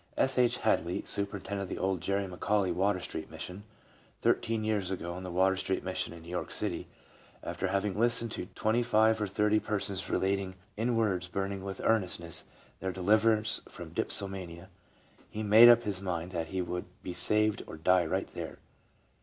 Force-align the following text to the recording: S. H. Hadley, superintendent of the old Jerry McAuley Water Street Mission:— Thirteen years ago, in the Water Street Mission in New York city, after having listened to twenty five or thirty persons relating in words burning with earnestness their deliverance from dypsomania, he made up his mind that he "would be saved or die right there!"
S. 0.17 0.39
H. 0.39 0.57
Hadley, 0.57 1.03
superintendent 1.05 1.69
of 1.69 1.69
the 1.69 1.77
old 1.79 2.01
Jerry 2.01 2.25
McAuley 2.27 2.73
Water 2.73 2.99
Street 2.99 3.29
Mission:— 3.29 3.65
Thirteen 4.23 4.63
years 4.63 4.89
ago, 4.89 5.15
in 5.15 5.21
the 5.23 5.29
Water 5.29 5.55
Street 5.55 5.83
Mission 5.83 6.11
in 6.11 6.23
New 6.23 6.29
York 6.29 6.51
city, 6.51 6.87
after 7.43 7.67
having 7.67 7.99
listened 7.99 8.31
to 8.31 8.47
twenty 8.55 8.81
five 8.81 9.21
or 9.21 9.27
thirty 9.27 9.59
persons 9.59 10.09
relating 10.09 10.55
in 10.75 10.95
words 10.95 11.27
burning 11.27 11.63
with 11.63 11.81
earnestness 11.83 12.45
their 12.79 12.91
deliverance 12.91 13.61
from 13.69 13.93
dypsomania, 13.93 14.69
he 15.29 15.43
made 15.43 15.69
up 15.69 15.83
his 15.83 16.01
mind 16.01 16.31
that 16.31 16.47
he 16.47 16.63
"would 16.63 16.85
be 17.03 17.13
saved 17.13 17.61
or 17.67 17.77
die 17.77 18.03
right 18.03 18.29
there!" 18.29 18.57